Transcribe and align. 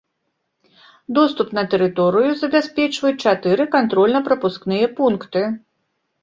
Доступ 1.17 1.47
на 1.57 1.63
тэрыторыю 1.73 2.31
забяспечваюць 2.43 3.23
чатыры 3.27 3.63
кантрольна-прапускныя 3.77 4.91
пункты. 5.03 5.45